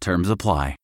Terms 0.00 0.30
apply. 0.30 0.76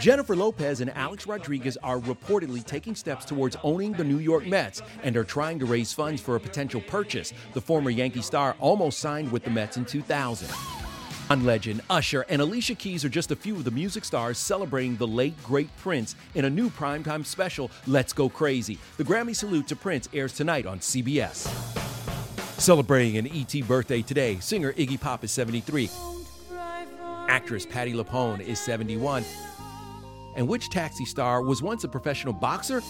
Jennifer 0.00 0.34
Lopez 0.34 0.80
and 0.80 0.90
Alex 0.96 1.26
Rodriguez 1.26 1.76
are 1.82 1.98
reportedly 1.98 2.64
taking 2.64 2.94
steps 2.94 3.24
towards 3.24 3.56
owning 3.62 3.92
the 3.92 4.04
New 4.04 4.18
York 4.18 4.46
Mets 4.46 4.82
and 5.02 5.16
are 5.16 5.24
trying 5.24 5.58
to 5.58 5.66
raise 5.66 5.92
funds 5.92 6.20
for 6.20 6.36
a 6.36 6.40
potential 6.40 6.80
purchase. 6.80 7.32
The 7.52 7.60
former 7.60 7.90
Yankee 7.90 8.22
star 8.22 8.56
almost 8.60 8.98
signed 8.98 9.30
with 9.30 9.44
the 9.44 9.50
Mets 9.50 9.76
in 9.76 9.84
2000. 9.84 10.48
John 11.28 11.44
Legend, 11.44 11.80
Usher, 11.88 12.24
and 12.28 12.42
Alicia 12.42 12.74
Keys 12.74 13.04
are 13.04 13.08
just 13.08 13.30
a 13.30 13.36
few 13.36 13.54
of 13.54 13.62
the 13.62 13.70
music 13.70 14.04
stars 14.04 14.36
celebrating 14.36 14.96
the 14.96 15.06
late 15.06 15.40
great 15.44 15.68
Prince 15.76 16.16
in 16.34 16.44
a 16.44 16.50
new 16.50 16.70
primetime 16.70 17.24
special, 17.24 17.70
Let's 17.86 18.12
Go 18.12 18.28
Crazy. 18.28 18.78
The 18.96 19.04
Grammy 19.04 19.36
salute 19.36 19.68
to 19.68 19.76
Prince 19.76 20.08
airs 20.12 20.32
tonight 20.32 20.66
on 20.66 20.80
CBS. 20.80 21.46
Celebrating 22.60 23.16
an 23.16 23.28
ET 23.28 23.66
birthday 23.68 24.02
today, 24.02 24.38
singer 24.40 24.72
Iggy 24.72 25.00
Pop 25.00 25.22
is 25.22 25.30
73. 25.30 25.88
Actress 27.30 27.64
Patti 27.64 27.92
LuPone 27.92 28.40
is 28.40 28.58
71. 28.58 29.24
And 30.34 30.48
which 30.48 30.68
taxi 30.68 31.04
star 31.04 31.42
was 31.42 31.62
once 31.62 31.84
a 31.84 31.88
professional 31.88 32.34
boxer? 32.34 32.82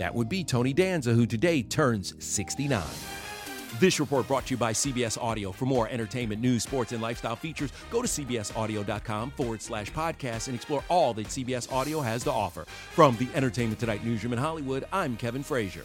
That 0.00 0.12
would 0.12 0.28
be 0.28 0.42
Tony 0.42 0.72
Danza, 0.72 1.12
who 1.12 1.24
today 1.24 1.62
turns 1.62 2.14
69. 2.18 2.82
This 3.78 4.00
report 4.00 4.26
brought 4.26 4.46
to 4.46 4.54
you 4.54 4.56
by 4.56 4.72
CBS 4.72 5.16
Audio. 5.22 5.52
For 5.52 5.66
more 5.66 5.88
entertainment, 5.88 6.42
news, 6.42 6.64
sports, 6.64 6.90
and 6.90 7.00
lifestyle 7.00 7.36
features, 7.36 7.70
go 7.92 8.02
to 8.02 8.08
cbsaudio.com 8.08 9.30
forward 9.30 9.62
slash 9.62 9.92
podcast 9.92 10.48
and 10.48 10.56
explore 10.56 10.82
all 10.88 11.14
that 11.14 11.28
CBS 11.28 11.70
Audio 11.72 12.00
has 12.00 12.24
to 12.24 12.32
offer. 12.32 12.64
From 12.92 13.16
the 13.18 13.28
Entertainment 13.36 13.78
Tonight 13.78 14.04
newsroom 14.04 14.32
in 14.32 14.40
Hollywood, 14.40 14.84
I'm 14.92 15.16
Kevin 15.16 15.44
Frazier. 15.44 15.84